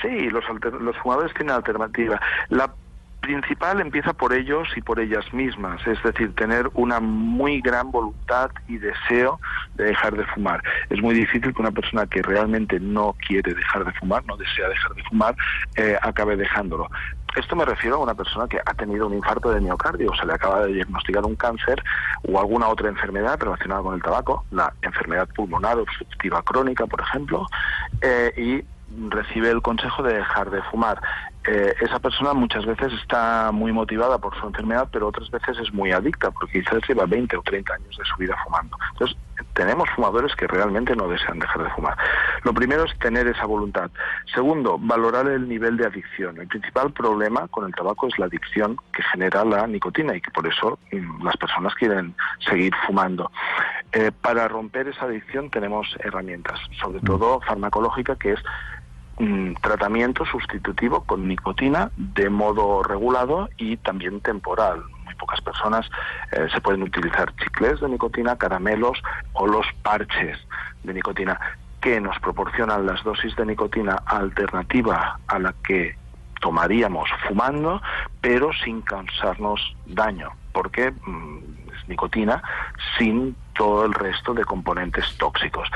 Sí, 0.00 0.30
los, 0.30 0.44
alter- 0.48 0.80
los 0.80 0.96
fumadores 0.98 1.32
tienen 1.34 1.54
alternativa. 1.54 2.20
La 2.48 2.72
principal 3.22 3.80
empieza 3.80 4.12
por 4.12 4.34
ellos 4.34 4.68
y 4.76 4.82
por 4.82 5.00
ellas 5.00 5.24
mismas, 5.32 5.80
es 5.86 6.02
decir, 6.02 6.34
tener 6.34 6.68
una 6.74 7.00
muy 7.00 7.60
gran 7.60 7.90
voluntad 7.90 8.50
y 8.68 8.76
deseo 8.76 9.40
de 9.76 9.84
dejar 9.84 10.16
de 10.16 10.26
fumar. 10.26 10.62
Es 10.90 11.00
muy 11.00 11.14
difícil 11.14 11.54
que 11.54 11.62
una 11.62 11.70
persona 11.70 12.06
que 12.06 12.20
realmente 12.20 12.78
no 12.78 13.14
quiere 13.26 13.54
dejar 13.54 13.84
de 13.84 13.92
fumar, 13.92 14.24
no 14.26 14.36
desea 14.36 14.68
dejar 14.68 14.94
de 14.94 15.02
fumar, 15.04 15.36
eh, 15.76 15.96
acabe 16.02 16.36
dejándolo. 16.36 16.88
Esto 17.36 17.56
me 17.56 17.64
refiero 17.64 17.96
a 17.96 18.00
una 18.00 18.14
persona 18.14 18.46
que 18.46 18.58
ha 18.58 18.74
tenido 18.74 19.06
un 19.06 19.14
infarto 19.14 19.50
de 19.50 19.60
miocardio, 19.60 20.12
se 20.14 20.26
le 20.26 20.34
acaba 20.34 20.66
de 20.66 20.74
diagnosticar 20.74 21.24
un 21.24 21.36
cáncer 21.36 21.82
o 22.24 22.38
alguna 22.38 22.68
otra 22.68 22.88
enfermedad 22.88 23.40
relacionada 23.40 23.82
con 23.82 23.94
el 23.94 24.02
tabaco, 24.02 24.44
la 24.50 24.74
enfermedad 24.82 25.28
pulmonar 25.34 25.78
obstructiva 25.78 26.42
crónica, 26.42 26.86
por 26.86 27.00
ejemplo, 27.00 27.46
eh, 28.02 28.32
y 28.36 29.08
recibe 29.08 29.50
el 29.50 29.62
consejo 29.62 30.02
de 30.02 30.14
dejar 30.14 30.50
de 30.50 30.62
fumar. 30.64 31.00
Eh, 31.44 31.74
esa 31.80 31.98
persona 31.98 32.34
muchas 32.34 32.64
veces 32.64 32.92
está 32.92 33.50
muy 33.52 33.72
motivada 33.72 34.18
por 34.18 34.38
su 34.38 34.46
enfermedad, 34.46 34.88
pero 34.92 35.08
otras 35.08 35.30
veces 35.30 35.58
es 35.58 35.72
muy 35.72 35.90
adicta, 35.90 36.30
porque 36.30 36.60
quizás 36.60 36.80
lleva 36.88 37.04
20 37.06 37.36
o 37.36 37.42
30 37.42 37.74
años 37.74 37.96
de 37.96 38.04
su 38.04 38.16
vida 38.16 38.36
fumando. 38.44 38.76
Entonces, 38.92 39.16
tenemos 39.54 39.88
fumadores 39.90 40.34
que 40.36 40.46
realmente 40.46 40.94
no 40.94 41.08
desean 41.08 41.38
dejar 41.38 41.64
de 41.64 41.70
fumar. 41.70 41.96
Lo 42.44 42.54
primero 42.54 42.84
es 42.84 42.96
tener 42.98 43.26
esa 43.26 43.44
voluntad. 43.46 43.90
Segundo, 44.32 44.78
valorar 44.78 45.26
el 45.28 45.48
nivel 45.48 45.76
de 45.76 45.86
adicción. 45.86 46.38
El 46.38 46.46
principal 46.46 46.92
problema 46.92 47.48
con 47.48 47.66
el 47.66 47.74
tabaco 47.74 48.06
es 48.06 48.18
la 48.18 48.26
adicción 48.26 48.76
que 48.92 49.02
genera 49.02 49.44
la 49.44 49.66
nicotina 49.66 50.16
y 50.16 50.20
que 50.20 50.30
por 50.30 50.46
eso 50.46 50.78
mm, 50.92 51.24
las 51.24 51.36
personas 51.36 51.74
quieren 51.74 52.14
seguir 52.48 52.72
fumando. 52.86 53.30
Eh, 53.92 54.10
para 54.10 54.48
romper 54.48 54.88
esa 54.88 55.04
adicción 55.04 55.50
tenemos 55.50 55.94
herramientas, 55.98 56.58
sobre 56.80 57.00
todo 57.00 57.40
farmacológica, 57.40 58.16
que 58.16 58.32
es 58.32 58.40
mm, 59.18 59.54
tratamiento 59.62 60.24
sustitutivo 60.24 61.02
con 61.04 61.26
nicotina 61.28 61.90
de 61.96 62.30
modo 62.30 62.82
regulado 62.82 63.48
y 63.56 63.76
también 63.78 64.20
temporal. 64.20 64.82
Muy 65.04 65.14
pocas 65.14 65.40
personas 65.40 65.88
eh, 66.32 66.48
se 66.52 66.60
pueden 66.60 66.82
utilizar 66.82 67.34
chicles 67.36 67.80
de 67.80 67.88
nicotina, 67.88 68.36
caramelos 68.36 69.02
o 69.32 69.46
los 69.46 69.66
parches 69.82 70.38
de 70.82 70.94
nicotina 70.94 71.38
que 71.80 72.00
nos 72.00 72.18
proporcionan 72.20 72.86
las 72.86 73.02
dosis 73.02 73.34
de 73.36 73.44
nicotina 73.44 74.02
alternativa 74.06 75.18
a 75.26 75.38
la 75.38 75.52
que 75.64 75.96
tomaríamos 76.40 77.08
fumando, 77.26 77.80
pero 78.20 78.50
sin 78.64 78.82
causarnos 78.82 79.76
daño, 79.86 80.30
porque 80.52 80.90
mm, 80.90 81.38
es 81.72 81.88
nicotina 81.88 82.42
sin 82.98 83.34
todo 83.54 83.84
el 83.84 83.94
resto 83.94 84.34
de 84.34 84.44
componentes 84.44 85.04
tóxicos. 85.18 85.68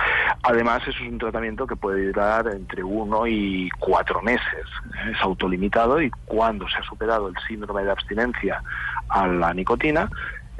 Además, 0.42 0.82
es 0.86 1.00
un 1.00 1.18
tratamiento 1.18 1.66
que 1.66 1.76
puede 1.76 2.06
durar 2.06 2.46
entre 2.48 2.82
uno 2.82 3.26
y 3.26 3.68
cuatro 3.78 4.22
meses. 4.22 4.64
Es 5.10 5.20
autolimitado 5.20 6.00
y 6.00 6.10
cuando 6.24 6.68
se 6.68 6.78
ha 6.78 6.82
superado 6.82 7.28
el 7.28 7.34
síndrome 7.48 7.84
de 7.84 7.90
abstinencia 7.90 8.62
a 9.08 9.26
la 9.26 9.52
nicotina, 9.52 10.08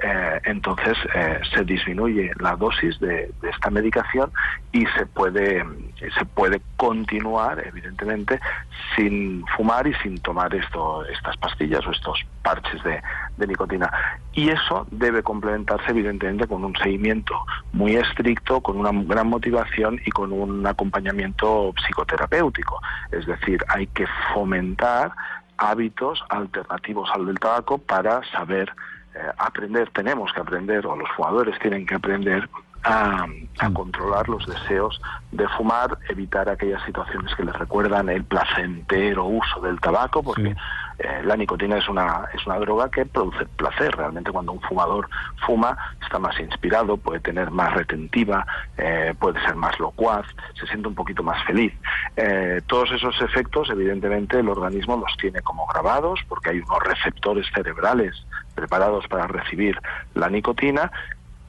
eh, 0.03 0.41
entonces 0.45 0.97
eh, 1.15 1.41
se 1.55 1.65
disminuye 1.65 2.31
la 2.39 2.55
dosis 2.57 2.99
de, 3.01 3.33
de, 3.41 3.51
esta 3.51 3.71
medicación 3.71 4.31
y 4.73 4.85
se 4.87 5.07
puede 5.07 5.65
se 6.19 6.25
puede 6.27 6.61
continuar 6.77 7.63
evidentemente 7.67 8.39
sin 8.95 9.45
fumar 9.57 9.87
y 9.87 9.95
sin 9.95 10.19
tomar 10.19 10.55
esto, 10.55 11.05
estas 11.07 11.37
pastillas 11.39 11.87
o 11.87 11.91
estos 11.91 12.21
parches 12.43 12.83
de, 12.85 13.03
nicotina. 13.47 13.91
Y 14.33 14.51
eso 14.51 14.87
debe 14.91 15.23
complementarse 15.23 15.91
evidentemente 15.91 16.47
con 16.47 16.65
un 16.65 16.75
seguimiento 16.77 17.35
muy 17.73 17.97
estricto 17.97 18.61
con 18.61 18.79
una 18.79 18.91
gran 18.93 19.29
motivación 19.29 20.01
y 20.05 20.11
con 20.11 20.33
un 20.33 20.67
acompañamiento 20.67 21.73
psicoterapéutico. 21.87 22.81
Es 23.13 23.27
decir 23.27 23.65
hay 23.69 23.87
que 23.89 24.07
fomentar 24.35 25.13
hábitos 25.59 26.23
alternativos 26.29 27.09
al 27.15 27.27
del 27.27 27.39
tabaco 27.39 27.79
para 27.79 28.21
saber 28.33 28.71
aprender, 29.39 29.91
tenemos 29.91 30.33
que 30.33 30.41
aprender, 30.41 30.87
o 30.87 30.97
los 30.97 31.09
fumadores 31.11 31.59
tienen 31.61 31.87
que 31.87 31.95
aprender 31.95 32.49
a, 32.85 33.27
controlar 33.75 34.29
los 34.29 34.47
deseos 34.47 35.01
de 35.33 35.49
fumar, 35.49 35.99
evitar 36.09 36.49
aquellas 36.49 36.83
situaciones 36.85 37.35
que 37.35 37.45
les 37.45 37.55
recuerdan 37.55 38.09
el 38.09 38.25
placentero 38.25 39.25
uso 39.25 39.61
del 39.61 39.81
tabaco, 39.81 40.23
porque. 40.23 40.55
Eh, 40.99 41.23
la 41.25 41.37
nicotina 41.37 41.79
es 41.79 41.89
una, 41.89 42.29
es 42.33 42.47
una 42.47 42.59
droga 42.59 42.91
que 42.91 43.05
produce 43.05 43.45
placer. 43.57 43.95
Realmente 43.95 44.33
cuando 44.33 44.53
un 44.53 44.61
fumador 44.61 45.09
fuma 45.45 45.77
está 46.03 46.19
más 46.19 46.39
inspirado, 46.41 46.97
puede 46.97 47.21
tener 47.21 47.51
más 47.51 47.75
retentiva, 47.75 48.47
eh, 48.79 49.15
puede 49.19 49.41
ser 49.43 49.57
más 49.57 49.79
locuaz, 49.79 50.27
se 50.59 50.67
siente 50.67 50.89
un 50.89 50.95
poquito 50.95 51.23
más 51.23 51.43
feliz. 51.45 51.73
Eh, 52.17 52.63
todos 52.67 52.91
esos 52.93 53.21
efectos, 53.21 53.69
evidentemente, 53.71 54.39
el 54.39 54.49
organismo 54.49 54.97
los 54.97 55.17
tiene 55.19 55.43
como 55.43 55.67
grabados, 55.67 56.21
porque 56.29 56.51
hay 56.51 56.61
unos 56.61 56.83
receptores 56.83 57.47
cerebrales 57.55 58.15
preparados 58.55 59.07
para 59.09 59.27
recibir 59.27 59.79
la 60.15 60.29
nicotina 60.31 60.91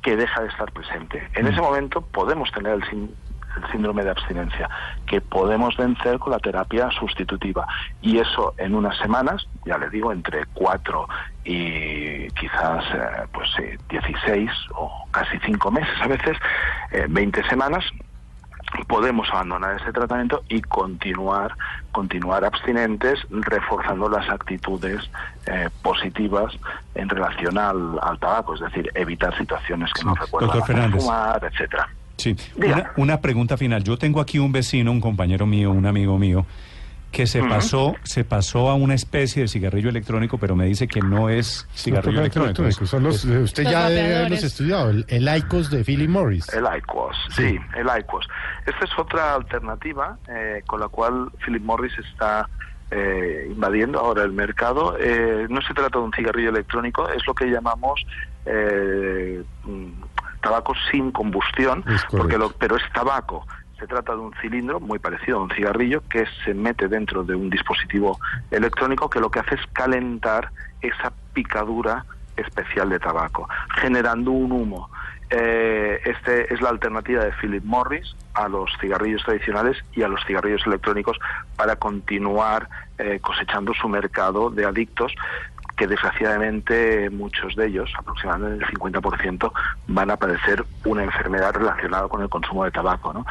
que 0.02 0.16
deja 0.16 0.42
de 0.42 0.48
estar 0.50 0.72
presente. 0.72 1.28
En 1.36 1.48
ese 1.48 1.62
momento 1.62 2.02
podemos 2.02 2.52
tener 2.52 2.74
el, 2.74 3.10
el, 3.58 3.72
síndrome 3.72 4.04
de 4.04 4.12
abstinencia, 4.12 4.70
que 5.06 5.22
podemos 5.22 5.76
vencer 5.78 6.20
con 6.20 6.32
la 6.32 6.40
terapia 6.40 6.90
sustitutiva. 6.92 7.68
Y 8.02 8.20
eso 8.20 8.54
en 8.58 8.76
unas 8.76 8.98
semanas, 8.98 9.48
ya 9.66 9.78
le 9.78 9.90
digo, 9.90 10.12
entre 10.12 10.46
cuatro 10.54 11.08
y 11.44 12.30
quizás 12.32 12.84
eh, 12.94 13.28
pues 13.34 13.50
eh, 13.60 13.78
16 13.90 14.52
o 14.76 15.06
casi 15.12 15.38
cinco 15.40 15.72
meses 15.72 15.96
a 16.02 16.08
veces, 16.08 16.38
eh, 16.92 17.06
20 17.10 17.44
semanas, 17.48 17.86
podemos 18.88 19.28
abandonar 19.32 19.80
ese 19.82 19.92
tratamiento 19.92 20.44
y 20.50 20.62
continuar 20.62 21.54
continuar 21.92 22.44
abstinentes 22.46 23.20
reforzando 23.30 24.10
las 24.10 24.30
actitudes 24.30 25.10
eh, 25.46 25.70
positivas 25.82 26.54
en 26.96 27.10
relación 27.10 27.58
al, 27.58 27.98
al, 28.02 28.20
tabaco 28.20 28.56
es 28.56 28.62
decir 28.62 28.92
evitar 28.94 29.36
situaciones 29.38 29.92
que 29.94 30.02
sí. 30.02 30.08
nos 30.08 30.20
recuerdan 30.20 30.94
a 30.94 30.98
fumar 30.98 31.44
etcétera 31.44 31.88
sí 32.18 32.36
una, 32.56 32.92
una, 32.98 33.22
pregunta 33.22 33.58
final 33.58 33.84
yo 33.84 33.98
tengo 33.98 34.20
aquí 34.20 34.40
un 34.40 34.52
vecino 34.52 34.92
un 34.92 35.02
compañero 35.02 35.46
mío 35.46 35.72
un 35.72 35.86
amigo 35.86 36.18
mío 36.18 36.46
que 37.12 37.26
se 37.26 37.42
uh 37.42 37.46
-huh. 37.46 37.50
pasó 37.50 37.96
se 38.04 38.24
pasó 38.24 38.70
a 38.70 38.76
una 38.76 38.94
especie 38.94 39.44
de 39.44 39.48
cigarrillo 39.48 39.90
electrónico, 39.90 40.38
pero 40.38 40.56
me 40.56 40.66
dice 40.66 40.88
que 40.88 41.00
no 41.00 41.30
es 41.30 41.68
cigarrillo 41.74 42.20
electrónico. 42.20 42.62
electrónico. 42.62 42.86
Son 42.86 43.04
los, 43.04 43.24
usted 43.24 43.64
los 43.64 43.72
ya 43.72 43.90
debe 43.90 44.18
haberlos 44.18 44.44
estudiado, 44.44 44.90
el, 44.90 45.06
el, 45.08 45.38
IQOS 45.38 45.72
de 45.72 45.84
Philip 45.84 46.10
Morris. 46.10 46.52
El 46.54 46.66
IQOS, 46.78 47.16
sí, 47.30 47.50
sí 47.50 47.60
el 47.76 47.88
IQOS. 48.00 48.28
Esta 48.66 48.86
es 48.86 49.00
otra 49.00 49.36
alternativa 49.36 50.18
eh, 50.28 50.62
con 50.68 50.80
la 50.80 50.90
cual 50.90 51.32
Philip 51.44 51.64
Morris 51.64 51.94
está 51.98 52.50
eh, 52.92 53.48
invadiendo 53.50 54.00
ahora 54.00 54.24
el 54.24 54.32
mercado. 54.32 54.98
Eh, 55.00 55.48
no 55.50 55.62
se 55.62 55.74
trata 55.74 56.00
de 56.00 56.06
un 56.06 56.14
cigarrillo 56.14 56.50
electrónico, 56.50 57.10
es 57.10 57.26
lo 57.26 57.34
que 57.34 57.46
llamamos 57.46 58.06
eh, 58.46 59.44
tabaco 60.42 60.74
sin 60.92 61.12
combustión, 61.12 61.84
porque 62.12 62.38
lo, 62.38 62.50
pero 62.52 62.76
es 62.76 62.84
tabaco. 62.94 63.46
Se 63.80 63.86
trata 63.86 64.14
de 64.14 64.20
un 64.20 64.34
cilindro 64.42 64.80
muy 64.80 64.98
parecido 64.98 65.38
a 65.38 65.44
un 65.44 65.52
cigarrillo 65.52 66.02
que 66.10 66.26
se 66.44 66.54
mete 66.54 66.88
dentro 66.88 67.24
de 67.24 67.36
un 67.36 67.50
dispositivo 67.50 68.20
electrónico 68.50 69.10
que 69.10 69.20
lo 69.20 69.30
que 69.30 69.40
hace 69.40 69.56
es 69.56 69.62
calentar 69.74 70.52
esa 70.82 71.14
picadura 71.34 72.06
especial 72.36 72.90
de 72.90 73.00
tabaco, 73.00 73.48
generando 73.80 74.32
un 74.32 74.52
humo. 74.52 74.90
Eh, 75.30 76.00
este 76.06 76.54
es 76.54 76.62
la 76.62 76.70
alternativa 76.70 77.26
de 77.26 77.34
Philip 77.34 77.64
Morris 77.66 78.16
a 78.34 78.48
los 78.48 78.72
cigarrillos 78.80 79.24
tradicionales 79.24 79.78
y 79.94 80.02
a 80.04 80.08
los 80.08 80.24
cigarrillos 80.26 80.66
electrónicos 80.66 81.20
para 81.58 81.76
continuar 81.76 82.70
eh, 82.98 83.20
cosechando 83.20 83.74
su 83.74 83.90
mercado 83.90 84.50
de 84.50 84.66
adictos 84.66 85.14
que 85.78 85.88
desgraciadamente 85.88 87.10
muchos 87.12 87.56
de 87.56 87.68
ellos, 87.68 87.92
aproximadamente 87.98 88.66
el 88.66 88.72
50%, 88.72 89.52
van 89.88 90.12
a 90.12 90.18
padecer 90.18 90.66
una 90.86 91.04
enfermedad 91.04 91.54
relacionada 91.54 92.08
con 92.08 92.22
el 92.22 92.30
consumo 92.30 92.66
de 92.66 92.72
tabaco. 92.72 93.14
¿no? 93.14 93.26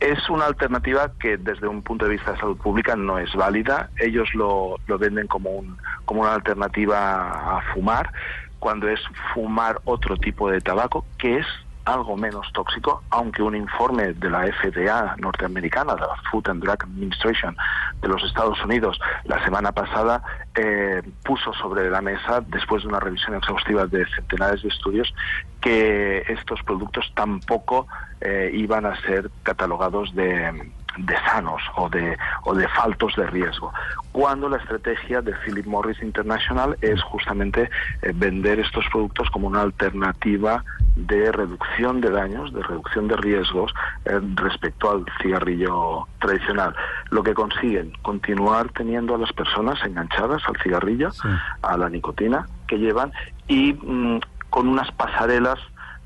Es 0.00 0.28
una 0.30 0.46
alternativa 0.46 1.12
que 1.20 1.36
desde 1.36 1.68
un 1.68 1.82
punto 1.82 2.06
de 2.06 2.12
vista 2.12 2.32
de 2.32 2.38
salud 2.38 2.56
pública 2.56 2.96
no 2.96 3.18
es 3.18 3.34
válida. 3.34 3.90
Ellos 3.98 4.34
lo, 4.34 4.76
lo 4.86 4.98
venden 4.98 5.26
como, 5.26 5.50
un, 5.50 5.76
como 6.06 6.22
una 6.22 6.32
alternativa 6.32 7.58
a 7.58 7.60
fumar, 7.74 8.10
cuando 8.58 8.88
es 8.88 9.00
fumar 9.34 9.80
otro 9.84 10.16
tipo 10.16 10.50
de 10.50 10.60
tabaco, 10.60 11.04
que 11.18 11.38
es 11.38 11.46
algo 11.84 12.16
menos 12.16 12.50
tóxico, 12.52 13.02
aunque 13.10 13.42
un 13.42 13.56
informe 13.56 14.12
de 14.12 14.30
la 14.30 14.46
FDA 14.46 15.16
norteamericana, 15.18 15.94
de 15.94 16.02
la 16.02 16.16
Food 16.30 16.48
and 16.48 16.62
Drug 16.62 16.82
Administration 16.82 17.56
de 18.00 18.08
los 18.08 18.22
Estados 18.24 18.62
Unidos, 18.64 19.00
la 19.24 19.42
semana 19.44 19.72
pasada 19.72 20.22
eh, 20.54 21.02
puso 21.24 21.52
sobre 21.54 21.90
la 21.90 22.00
mesa, 22.00 22.40
después 22.46 22.82
de 22.82 22.88
una 22.88 23.00
revisión 23.00 23.34
exhaustiva 23.34 23.86
de 23.86 24.06
centenares 24.14 24.62
de 24.62 24.68
estudios, 24.68 25.12
que 25.60 26.24
estos 26.28 26.62
productos 26.62 27.10
tampoco 27.14 27.86
eh, 28.20 28.50
iban 28.54 28.86
a 28.86 29.00
ser 29.02 29.30
catalogados 29.42 30.14
de, 30.14 30.72
de 30.98 31.16
sanos 31.26 31.62
o 31.76 31.88
de, 31.88 32.16
o 32.44 32.54
de 32.54 32.68
faltos 32.68 33.14
de 33.16 33.26
riesgo, 33.26 33.72
cuando 34.12 34.48
la 34.48 34.58
estrategia 34.58 35.22
de 35.22 35.32
Philip 35.44 35.66
Morris 35.66 36.02
International 36.02 36.76
es 36.80 37.00
justamente 37.02 37.70
eh, 38.02 38.12
vender 38.14 38.60
estos 38.60 38.84
productos 38.92 39.30
como 39.30 39.46
una 39.48 39.62
alternativa 39.62 40.64
de 40.96 41.32
reducción 41.32 42.00
de 42.02 42.10
daños, 42.10 42.52
de 42.52 42.62
reducción 42.62 43.08
de 43.08 43.16
riesgos 43.16 43.72
eh, 44.04 44.20
respecto 44.34 44.90
al 44.90 45.06
cigarrillo 45.22 46.06
tradicional. 46.20 46.74
Lo 47.10 47.22
que 47.22 47.32
consiguen, 47.32 47.92
continuar 48.02 48.68
teniendo 48.70 49.14
a 49.14 49.18
las 49.18 49.32
personas 49.32 49.82
enganchadas 49.84 50.42
al 50.46 50.56
cigarrillo, 50.62 51.10
Sí. 51.12 51.28
a 51.62 51.76
la 51.76 51.88
nicotina 51.88 52.46
que 52.68 52.78
llevan 52.78 53.12
y 53.48 53.72
mm, 53.72 54.20
con 54.50 54.68
unas 54.68 54.90
pasarelas 54.92 55.58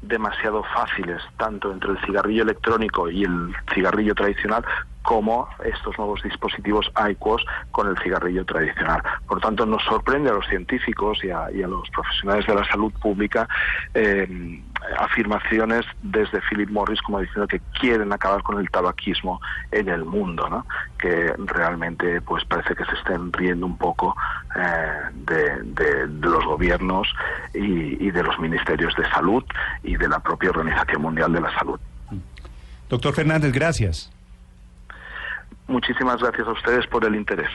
demasiado 0.02 0.62
fáciles, 0.62 1.22
tanto 1.36 1.72
entre 1.72 1.92
el 1.92 2.00
cigarrillo 2.04 2.42
electrónico 2.42 3.10
y 3.10 3.24
el 3.24 3.54
cigarrillo 3.74 4.14
tradicional, 4.14 4.64
como 5.02 5.48
estos 5.64 5.96
nuevos 5.98 6.20
dispositivos 6.22 6.90
IQOS 7.10 7.44
con 7.70 7.88
el 7.88 7.96
cigarrillo 7.98 8.44
tradicional. 8.44 9.00
Por 9.28 9.40
tanto, 9.40 9.64
nos 9.64 9.82
sorprende 9.84 10.30
a 10.30 10.34
los 10.34 10.46
científicos 10.46 11.22
y 11.22 11.30
a, 11.30 11.50
y 11.52 11.62
a 11.62 11.68
los 11.68 11.88
profesionales 11.90 12.44
de 12.46 12.54
la 12.54 12.64
salud 12.64 12.92
pública 13.00 13.48
eh, 13.94 14.60
afirmaciones 14.98 15.84
desde 16.02 16.40
Philip 16.48 16.70
Morris 16.70 17.00
como 17.02 17.20
diciendo 17.20 17.46
que 17.48 17.60
quieren 17.80 18.12
acabar 18.12 18.42
con 18.42 18.58
el 18.60 18.70
tabaquismo 18.70 19.40
en 19.72 19.88
el 19.88 20.04
mundo, 20.04 20.48
¿no? 20.48 20.66
que 20.98 21.32
realmente 21.38 22.20
pues 22.20 22.44
parece 22.44 22.74
que 22.74 22.84
se 22.84 22.92
estén 22.94 23.32
riendo 23.32 23.66
un 23.66 23.76
poco 23.78 24.14
eh, 24.56 24.92
de, 25.14 25.62
de- 25.62 26.06
de 26.06 26.28
los 26.28 26.44
gobiernos 26.44 27.08
y, 27.54 28.06
y 28.06 28.10
de 28.10 28.22
los 28.22 28.38
ministerios 28.38 28.94
de 28.96 29.08
salud 29.10 29.44
y 29.82 29.96
de 29.96 30.08
la 30.08 30.18
propia 30.20 30.50
Organización 30.50 31.02
Mundial 31.02 31.32
de 31.32 31.40
la 31.40 31.52
Salud. 31.58 31.80
Doctor 32.88 33.14
Fernández, 33.14 33.52
gracias. 33.52 34.12
Muchísimas 35.68 36.18
gracias 36.18 36.46
a 36.46 36.52
ustedes 36.52 36.86
por 36.86 37.04
el 37.04 37.16
interés. 37.16 37.50